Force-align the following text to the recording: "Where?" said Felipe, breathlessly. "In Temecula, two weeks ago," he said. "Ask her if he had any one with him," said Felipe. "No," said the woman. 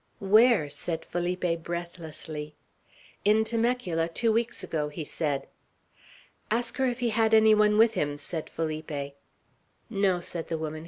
"Where?" 0.17 0.67
said 0.67 1.05
Felipe, 1.05 1.61
breathlessly. 1.61 2.55
"In 3.23 3.43
Temecula, 3.43 4.07
two 4.09 4.33
weeks 4.33 4.63
ago," 4.63 4.89
he 4.89 5.03
said. 5.03 5.45
"Ask 6.49 6.77
her 6.77 6.87
if 6.87 7.01
he 7.01 7.09
had 7.09 7.35
any 7.35 7.53
one 7.53 7.77
with 7.77 7.93
him," 7.93 8.17
said 8.17 8.49
Felipe. 8.49 9.13
"No," 9.91 10.19
said 10.19 10.47
the 10.47 10.57
woman. 10.57 10.79